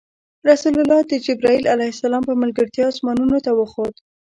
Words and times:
رسول 0.49 0.73
الله 0.81 0.99
د 1.09 1.13
جبرایل 1.25 1.63
ع 1.73 1.75
په 2.27 2.33
ملګرتیا 2.41 2.85
اسمانونو 2.89 3.37
ته 3.45 3.51
وخوت. 3.59 3.95